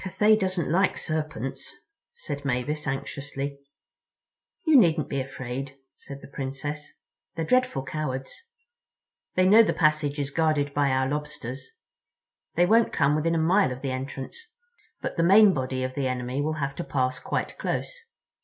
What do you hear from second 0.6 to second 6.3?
like serpents," said Mavis anxiously. "You needn't be afraid," said the